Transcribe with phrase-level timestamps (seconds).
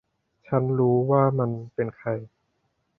[0.47, 2.09] ฉันรู้แล้วว่ามันเป็นใคร